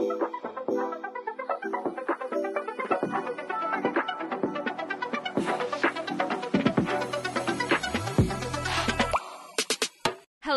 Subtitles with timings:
[0.00, 0.49] Thank you.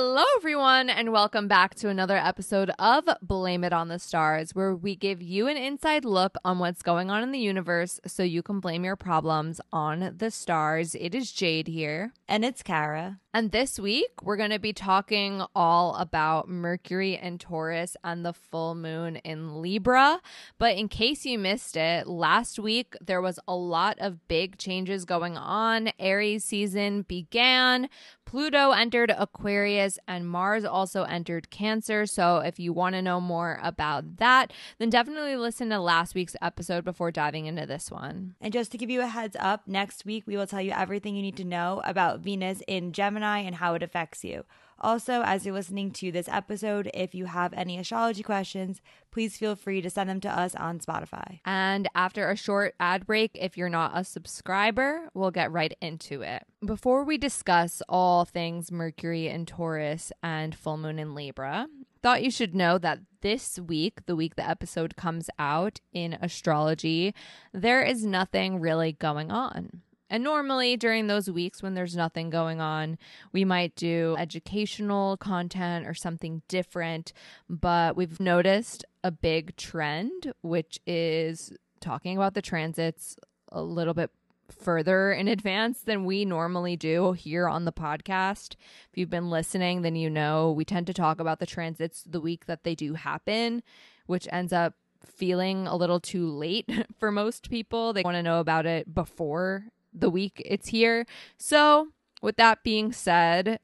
[0.06, 4.76] Hello, everyone, and welcome back to another episode of Blame It on the Stars, where
[4.76, 8.44] we give you an inside look on what's going on in the universe so you
[8.44, 10.94] can blame your problems on the stars.
[10.94, 12.12] It is Jade here.
[12.28, 13.22] And it's Kara.
[13.34, 18.34] And this week, we're going to be talking all about Mercury and Taurus and the
[18.34, 20.22] full moon in Libra.
[20.60, 25.06] But in case you missed it, last week there was a lot of big changes
[25.06, 25.92] going on.
[25.98, 27.90] Aries season began,
[28.34, 32.08] Pluto entered Aquarius, and Mars also entered Cancer.
[32.08, 36.36] So if you want to know more about that, then definitely listen to last week's
[36.42, 38.34] episode before diving into this one.
[38.42, 41.16] And just to give you a heads up, next week we will tell you everything
[41.16, 44.46] you need to know about Venus in Gemini and how it affects you.
[44.84, 49.56] Also, as you're listening to this episode, if you have any astrology questions, please feel
[49.56, 51.40] free to send them to us on Spotify.
[51.46, 56.22] And after a short ad break, if you're not a subscriber, we'll get right into
[56.22, 56.44] it.
[56.66, 61.68] Before we discuss all things Mercury and Taurus and full moon in Libra,
[62.02, 67.16] thought you should know that this week, the week the episode comes out in astrology,
[67.54, 69.82] there is nothing really going on.
[70.14, 73.00] And normally during those weeks when there's nothing going on,
[73.32, 77.14] we might do educational content or something different.
[77.50, 83.16] But we've noticed a big trend, which is talking about the transits
[83.52, 84.12] a little bit
[84.52, 88.54] further in advance than we normally do here on the podcast.
[88.92, 92.22] If you've been listening, then you know we tend to talk about the transits the
[92.22, 93.64] week that they do happen,
[94.06, 96.70] which ends up feeling a little too late
[97.00, 97.94] for most people.
[97.94, 101.06] They want to know about it before the week it's here.
[101.38, 101.90] So,
[102.22, 103.60] with that being said,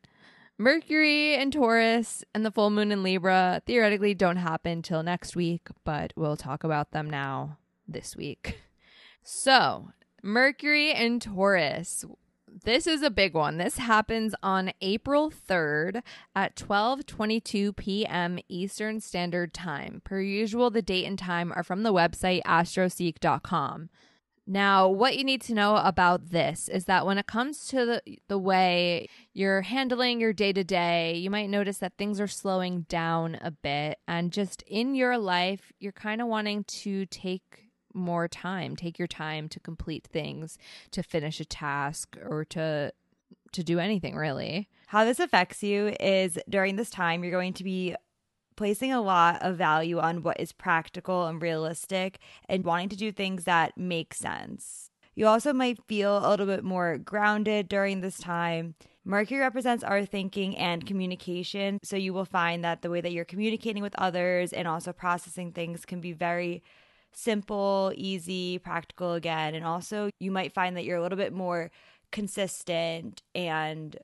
[0.58, 5.70] Mercury and Taurus and the full moon in Libra theoretically don't happen till next week,
[5.86, 8.60] but we'll talk about them now this week.
[9.24, 12.04] So, Mercury and Taurus.
[12.66, 13.58] This is a big one.
[13.58, 16.02] This happens on April 3rd
[16.36, 18.40] at 12:22 p.m.
[18.50, 20.02] Eastern Standard Time.
[20.04, 23.90] Per usual, the date and time are from the website astroseek.com.
[24.52, 28.02] Now, what you need to know about this is that when it comes to the,
[28.30, 32.88] the way you're handling your day to day, you might notice that things are slowing
[32.90, 34.00] down a bit.
[34.08, 39.08] And just in your life, you're kind of wanting to take more time, take your
[39.08, 40.58] time to complete things,
[40.94, 42.92] to finish a task, or to
[43.52, 44.68] to do anything really.
[44.88, 47.96] How this affects you is during this time, you're going to be
[48.60, 53.10] placing a lot of value on what is practical and realistic and wanting to do
[53.10, 54.92] things that make sense.
[55.16, 58.76] You also might feel a little bit more grounded during this time.
[59.06, 63.24] Mercury represents our thinking and communication, so you will find that the way that you're
[63.24, 66.62] communicating with others and also processing things can be very
[67.14, 69.56] simple, easy, practical again.
[69.56, 71.72] And also, you might find that you're a little bit more
[72.12, 73.96] consistent and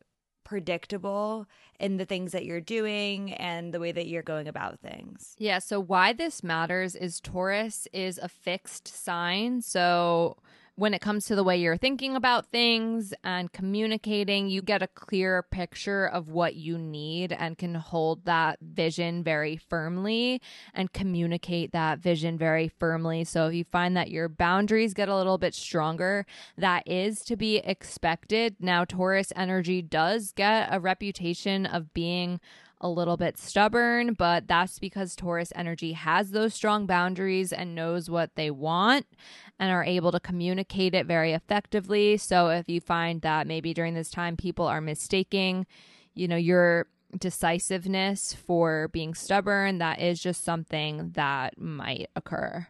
[0.45, 1.47] predictable
[1.77, 5.35] in the things that you're doing and the way that you're going about things.
[5.37, 9.61] Yeah, so why this matters is Taurus is a fixed sign.
[9.61, 10.37] So
[10.77, 14.87] when it comes to the way you're thinking about things and communicating, you get a
[14.87, 20.41] clearer picture of what you need and can hold that vision very firmly
[20.73, 23.23] and communicate that vision very firmly.
[23.23, 26.25] So if you find that your boundaries get a little bit stronger,
[26.57, 28.57] that is to be expected.
[28.59, 32.41] Now, Taurus energy does get a reputation of being
[32.81, 38.09] a little bit stubborn, but that's because Taurus energy has those strong boundaries and knows
[38.09, 39.05] what they want
[39.59, 42.17] and are able to communicate it very effectively.
[42.17, 45.65] So if you find that maybe during this time people are mistaking,
[46.13, 46.87] you know, your
[47.17, 52.67] decisiveness for being stubborn, that is just something that might occur.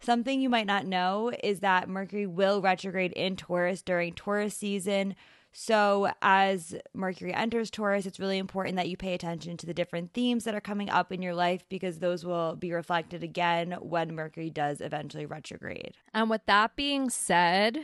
[0.00, 5.16] Something you might not know is that Mercury will retrograde in Taurus during Taurus season
[5.52, 10.12] so, as Mercury enters Taurus, it's really important that you pay attention to the different
[10.12, 14.14] themes that are coming up in your life because those will be reflected again when
[14.14, 15.94] Mercury does eventually retrograde.
[16.12, 17.78] And with that being said,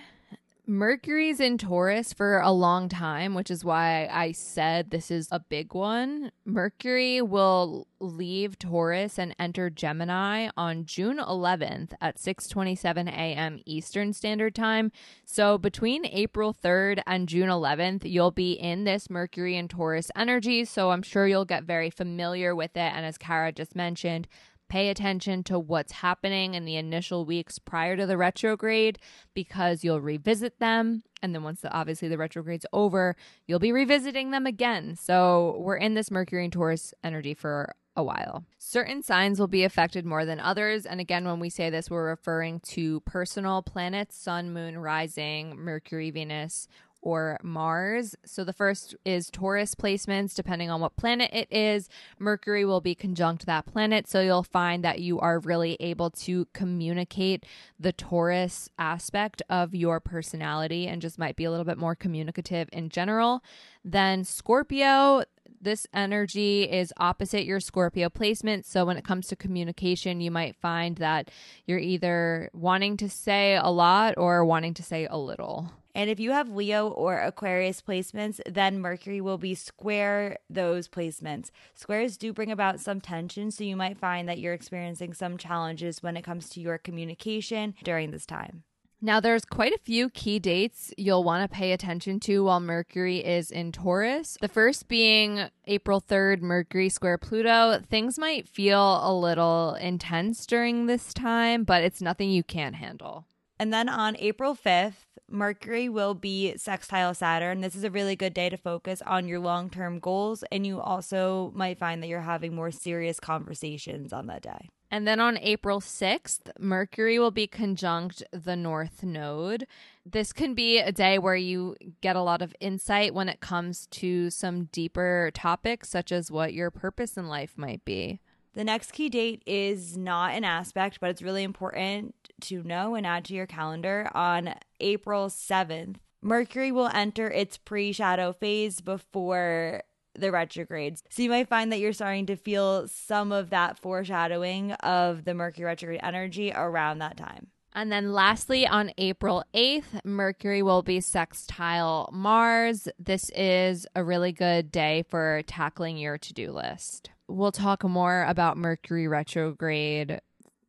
[0.66, 5.38] Mercury's in Taurus for a long time, which is why I said this is a
[5.38, 6.32] big one.
[6.46, 13.61] Mercury will leave Taurus and enter Gemini on June 11th at 6:27 a.m.
[13.66, 14.90] Eastern Standard Time.
[15.26, 20.64] So between April 3rd and June 11th, you'll be in this Mercury and Taurus energy,
[20.64, 24.28] so I'm sure you'll get very familiar with it and as Kara just mentioned,
[24.75, 28.99] Pay attention to what's happening in the initial weeks prior to the retrograde
[29.32, 31.05] because you'll revisit them.
[31.23, 33.15] And then once the, obviously the retrograde's over,
[33.47, 34.97] you'll be revisiting them again.
[34.97, 38.44] So we're in this Mercury and Taurus energy for a while.
[38.59, 40.87] Certain signs will be affected more than others.
[40.87, 46.11] And again, when we say this, we're referring to personal planets, sun, moon, rising, Mercury,
[46.11, 46.67] Venus,
[47.05, 48.17] or Mars.
[48.25, 51.89] So the first is Taurus placements, depending on what planet it is.
[52.19, 54.09] Mercury will be conjunct that planet.
[54.09, 57.45] So you'll find that you are really able to communicate
[57.79, 62.69] the Taurus aspect of your personality and just might be a little bit more communicative
[62.73, 63.45] in general.
[63.85, 65.25] Then Scorpio,
[65.61, 68.65] this energy is opposite your Scorpio placement.
[68.65, 71.31] So when it comes to communication, you might find that
[71.67, 75.71] you're either wanting to say a lot or wanting to say a little.
[75.94, 81.50] And if you have Leo or Aquarius placements, then Mercury will be square those placements.
[81.75, 86.02] Squares do bring about some tension, so you might find that you're experiencing some challenges
[86.02, 88.64] when it comes to your communication during this time.
[89.00, 93.19] Now, there's quite a few key dates you'll want to pay attention to while Mercury
[93.19, 94.38] is in Taurus.
[94.41, 97.81] The first being April 3rd, Mercury square Pluto.
[97.91, 103.26] Things might feel a little intense during this time, but it's nothing you can't handle.
[103.58, 107.61] And then on April 5th, Mercury will be sextile Saturn.
[107.61, 110.44] This is a really good day to focus on your long term goals.
[110.53, 114.71] And you also might find that you're having more serious conversations on that day.
[114.91, 119.67] And then on April 6th, Mercury will be conjunct the North Node.
[120.06, 123.88] This can be a day where you get a lot of insight when it comes
[123.88, 128.20] to some deeper topics, such as what your purpose in life might be.
[128.55, 133.06] The next key date is not an aspect, but it's really important to know and
[133.06, 135.97] add to your calendar on April 7th.
[136.23, 139.83] Mercury will enter its pre shadow phase before
[140.15, 141.03] the retrogrades.
[141.11, 145.35] So you might find that you're starting to feel some of that foreshadowing of the
[145.35, 147.49] Mercury retrograde energy around that time.
[147.75, 152.88] And then lastly, on April 8th, Mercury will be sextile Mars.
[152.99, 157.11] This is a really good day for tackling your to do list.
[157.26, 160.21] We'll talk more about Mercury retrograde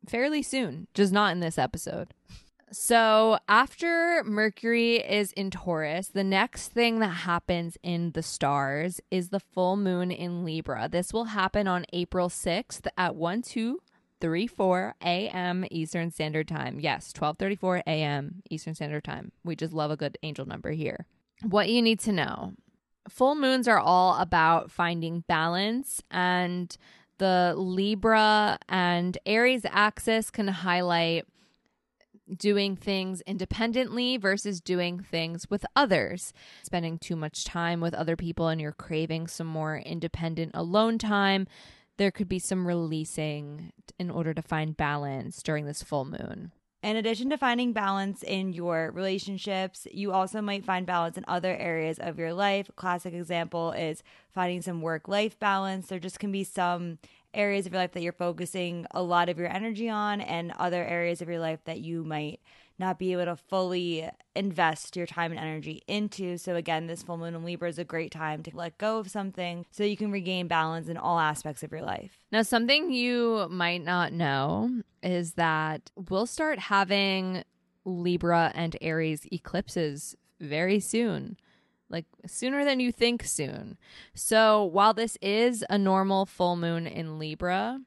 [0.08, 2.12] fairly soon, just not in this episode.
[2.72, 9.28] So, after Mercury is in Taurus, the next thing that happens in the stars is
[9.28, 10.88] the full moon in Libra.
[10.90, 13.80] This will happen on April 6th at 1 2
[14.20, 15.64] 34 a.m.
[15.70, 16.80] Eastern Standard Time.
[16.80, 18.42] Yes, 12:34 a.m.
[18.50, 19.32] Eastern Standard Time.
[19.44, 21.06] We just love a good angel number here.
[21.42, 22.54] What you need to know.
[23.08, 26.76] Full moons are all about finding balance and
[27.18, 31.24] the Libra and Aries axis can highlight
[32.36, 36.32] doing things independently versus doing things with others.
[36.62, 41.46] Spending too much time with other people and you're craving some more independent alone time.
[41.98, 46.52] There could be some releasing in order to find balance during this full moon.
[46.82, 51.56] In addition to finding balance in your relationships, you also might find balance in other
[51.56, 52.70] areas of your life.
[52.76, 55.88] Classic example is finding some work life balance.
[55.88, 56.98] There just can be some
[57.34, 60.84] areas of your life that you're focusing a lot of your energy on, and other
[60.84, 62.40] areas of your life that you might
[62.78, 66.36] not be able to fully invest your time and energy into.
[66.38, 69.10] So, again, this full moon in Libra is a great time to let go of
[69.10, 72.24] something so you can regain balance in all aspects of your life.
[72.30, 77.44] Now, something you might not know is that we'll start having
[77.84, 81.36] Libra and Aries eclipses very soon.
[81.88, 83.78] Like sooner than you think soon.
[84.12, 87.80] So, while this is a normal full moon in Libra,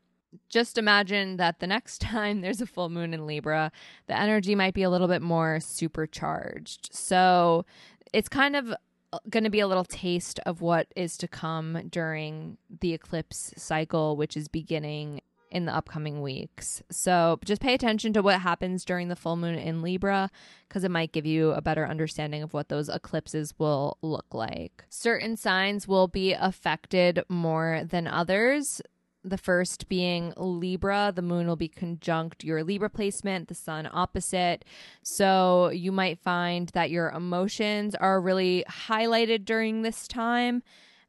[0.48, 3.72] just imagine that the next time there's a full moon in Libra,
[4.08, 6.90] the energy might be a little bit more supercharged.
[6.94, 7.66] So
[8.14, 8.74] it's kind of
[9.12, 13.54] uh, going to be a little taste of what is to come during the eclipse
[13.58, 15.22] cycle, which is beginning
[15.52, 16.84] in the upcoming weeks.
[16.92, 20.30] So just pay attention to what happens during the full moon in Libra
[20.68, 24.86] because it might give you a better understanding of what those eclipses will look like.
[24.90, 28.82] Certain signs will be affected more than others.
[29.30, 34.66] The first being Libra, the moon will be conjunct your Libra placement, the sun opposite.
[35.04, 40.64] So you might find that your emotions are really highlighted during this time.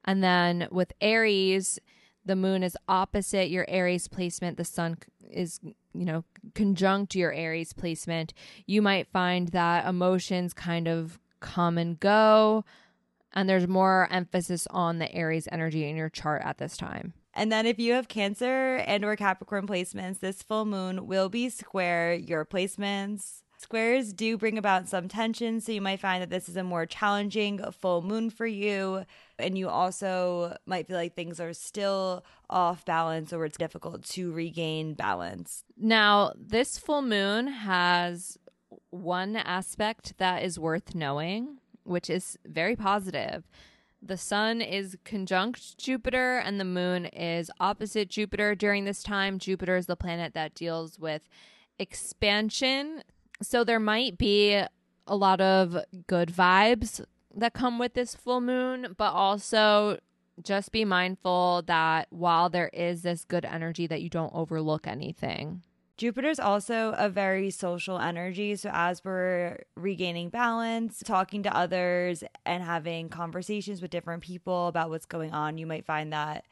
[0.05, 1.79] And then with Aries,
[2.25, 4.99] the moon is opposite your Aries placement, the sun
[5.31, 5.59] is,
[5.95, 6.25] you know,
[6.55, 8.35] conjunct your Aries placement.
[8.67, 12.65] You might find that emotions kind of come and go.
[13.33, 17.15] And there's more emphasis on the Aries energy in your chart at this time.
[17.35, 21.49] And then if you have Cancer and or Capricorn placements, this full moon will be
[21.49, 23.43] square your placements.
[23.59, 26.87] Squares do bring about some tension, so you might find that this is a more
[26.87, 29.05] challenging full moon for you.
[29.39, 34.33] And you also might feel like things are still off balance or it's difficult to
[34.33, 35.63] regain balance.
[35.77, 38.39] Now, this full moon has
[38.89, 43.45] one aspect that is worth knowing, which is very positive
[44.03, 49.39] The sun is conjunct Jupiter and the moon is opposite Jupiter during this time.
[49.39, 51.23] Jupiter is the planet that deals with
[51.79, 53.03] expansion.
[53.43, 54.63] So there might be
[55.07, 55.77] a lot of
[56.07, 57.05] good vibes
[57.35, 59.99] that come with this full moon, but also
[60.43, 65.63] just be mindful that while there is this good energy that you don't overlook anything.
[66.01, 68.57] Jupiter's also a very social energy.
[68.57, 74.89] So, as we're regaining balance, talking to others, and having conversations with different people about
[74.89, 76.47] what's going on, you might find that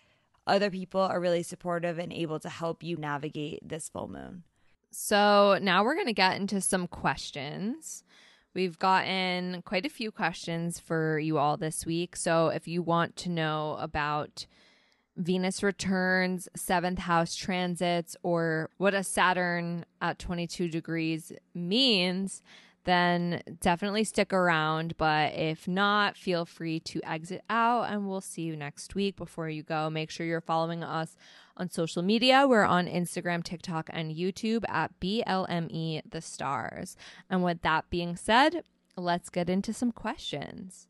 [0.47, 4.43] other people are really supportive and able to help you navigate this full moon.
[4.91, 8.05] So, now we're going to get into some questions.
[8.53, 12.17] We've gotten quite a few questions for you all this week.
[12.17, 14.45] So, if you want to know about
[15.19, 22.41] Venus returns, seventh house transits, or what a Saturn at 22 degrees means,
[22.85, 24.97] then definitely stick around.
[24.97, 29.17] But if not, feel free to exit out and we'll see you next week.
[29.17, 31.17] Before you go, make sure you're following us
[31.57, 32.47] on social media.
[32.49, 36.97] We're on Instagram, TikTok, and YouTube at BLME The Stars.
[37.29, 38.63] And with that being said,
[38.97, 40.87] let's get into some questions.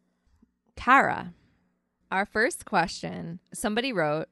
[0.76, 1.32] Kara,
[2.10, 4.26] our first question somebody wrote,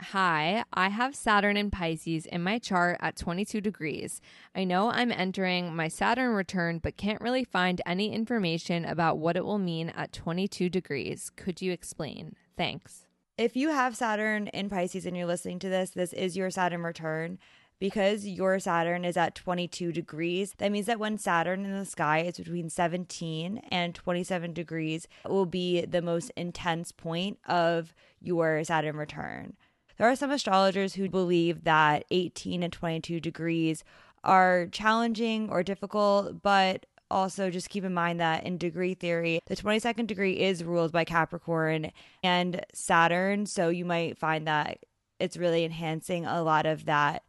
[0.00, 4.20] Hi, I have Saturn in Pisces in my chart at 22 degrees.
[4.54, 9.36] I know I'm entering my Saturn return, but can't really find any information about what
[9.36, 11.30] it will mean at 22 degrees.
[11.36, 12.34] Could you explain?
[12.56, 13.06] Thanks.
[13.38, 16.82] If you have Saturn in Pisces and you're listening to this, this is your Saturn
[16.82, 17.38] return.
[17.82, 22.20] Because your Saturn is at 22 degrees, that means that when Saturn in the sky
[22.20, 28.62] is between 17 and 27 degrees, it will be the most intense point of your
[28.62, 29.56] Saturn return.
[29.98, 33.82] There are some astrologers who believe that 18 and 22 degrees
[34.22, 39.56] are challenging or difficult, but also just keep in mind that in degree theory, the
[39.56, 41.90] 22nd degree is ruled by Capricorn
[42.22, 43.44] and Saturn.
[43.44, 44.78] So you might find that
[45.18, 47.24] it's really enhancing a lot of that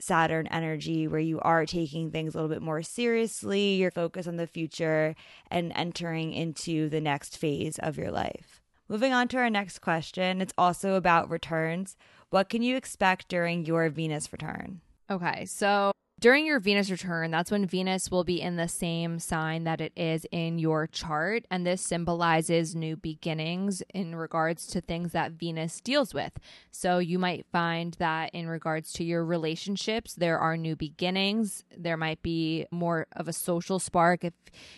[0.00, 4.36] Saturn energy where you are taking things a little bit more seriously, your focus on
[4.36, 5.14] the future
[5.50, 8.62] and entering into the next phase of your life.
[8.88, 11.96] Moving on to our next question, it's also about returns.
[12.30, 14.80] What can you expect during your Venus return?
[15.10, 19.64] Okay, so during your Venus return, that's when Venus will be in the same sign
[19.64, 21.44] that it is in your chart.
[21.50, 26.32] And this symbolizes new beginnings in regards to things that Venus deals with.
[26.70, 31.64] So you might find that in regards to your relationships, there are new beginnings.
[31.76, 34.34] There might be more of a social spark if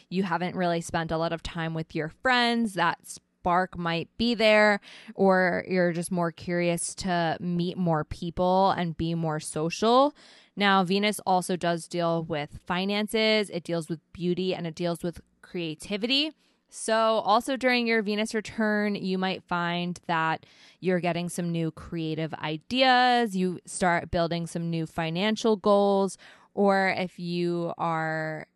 [0.09, 2.75] you haven't really spent a lot of time with your friends.
[2.75, 4.81] That spark might be there,
[5.15, 10.15] or you're just more curious to meet more people and be more social.
[10.61, 15.23] Now, Venus also does deal with finances, it deals with beauty, and it deals with
[15.40, 16.33] creativity.
[16.69, 20.45] So, also during your Venus return, you might find that
[20.79, 26.19] you're getting some new creative ideas, you start building some new financial goals,
[26.52, 28.47] or if you are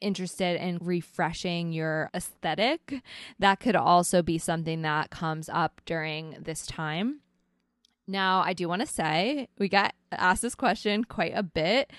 [0.00, 3.02] interested in refreshing your aesthetic,
[3.40, 7.22] that could also be something that comes up during this time.
[8.06, 11.90] Now, I do want to say we got asked this question quite a bit,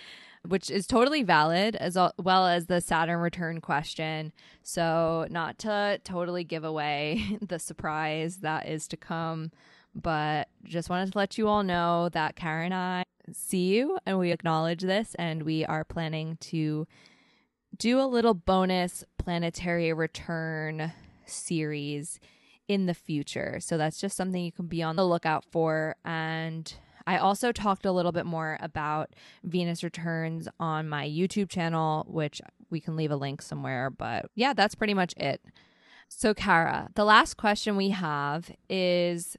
[0.47, 4.31] which is totally valid, as well as the Saturn return question.
[4.61, 9.51] So, not to totally give away the surprise that is to come,
[9.95, 14.19] but just wanted to let you all know that Karen and I see you and
[14.19, 16.85] we acknowledge this, and we are planning to
[17.77, 20.93] do a little bonus planetary return
[21.25, 22.19] series
[22.67, 23.57] in the future.
[23.59, 25.95] So that's just something you can be on the lookout for.
[26.03, 26.73] And
[27.07, 32.41] I also talked a little bit more about Venus returns on my YouTube channel, which
[32.69, 33.89] we can leave a link somewhere.
[33.89, 35.41] But yeah, that's pretty much it.
[36.07, 39.37] So, Kara, the last question we have is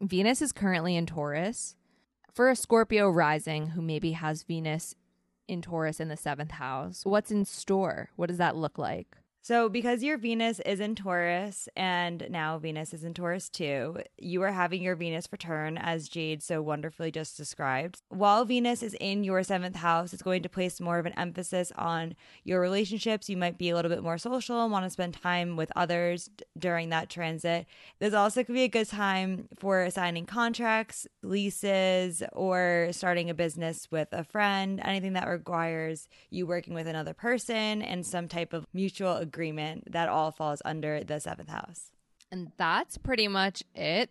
[0.00, 1.74] Venus is currently in Taurus.
[2.32, 4.94] For a Scorpio rising who maybe has Venus
[5.48, 8.10] in Taurus in the seventh house, what's in store?
[8.16, 9.16] What does that look like?
[9.46, 14.42] So, because your Venus is in Taurus and now Venus is in Taurus too, you
[14.42, 18.02] are having your Venus return, as Jade so wonderfully just described.
[18.08, 21.70] While Venus is in your seventh house, it's going to place more of an emphasis
[21.76, 23.28] on your relationships.
[23.28, 26.28] You might be a little bit more social and want to spend time with others
[26.36, 27.66] d- during that transit.
[28.00, 33.86] This also could be a good time for signing contracts, leases, or starting a business
[33.92, 38.66] with a friend, anything that requires you working with another person and some type of
[38.74, 41.90] mutual agreement, that all falls under the seventh house.
[42.32, 44.10] And that's pretty much it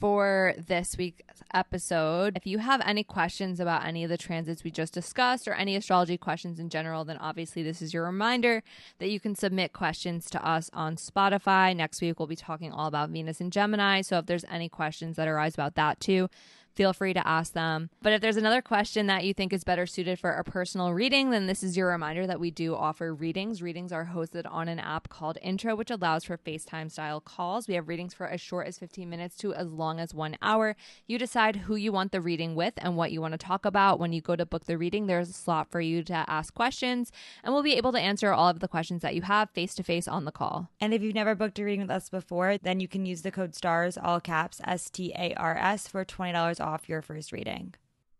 [0.00, 2.36] for this week's episode.
[2.36, 5.76] If you have any questions about any of the transits we just discussed or any
[5.76, 8.62] astrology questions in general, then obviously this is your reminder
[8.98, 11.76] that you can submit questions to us on Spotify.
[11.76, 14.00] Next week, we'll be talking all about Venus and Gemini.
[14.00, 16.28] So if there's any questions that arise about that too,
[16.74, 17.90] feel free to ask them.
[18.02, 21.30] But if there's another question that you think is better suited for a personal reading,
[21.30, 23.62] then this is your reminder that we do offer readings.
[23.62, 27.68] Readings are hosted on an app called Intro, which allows for FaceTime style calls.
[27.68, 30.76] We have readings for as short as 15 minutes to as long as one hour.
[31.06, 33.98] You decide who you want the reading with and what you want to talk about.
[33.98, 37.12] When you go to book the reading, there's a slot for you to ask questions,
[37.42, 39.82] and we'll be able to answer all of the questions that you have face to
[39.82, 40.70] face on the call.
[40.80, 43.30] And if you've never booked a reading with us before, then you can use the
[43.30, 47.74] code STARS, all caps, S T A R S, for $20 off your first reading.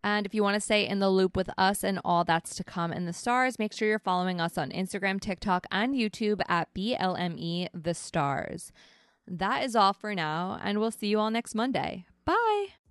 [0.05, 2.65] And if you want to stay in the loop with us and all that's to
[2.65, 6.75] come in the stars, make sure you're following us on Instagram, TikTok, and YouTube at
[6.75, 8.73] BLME The Stars.
[9.29, 12.05] That is all for now, and we'll see you all next Monday.
[12.25, 12.82] Bye.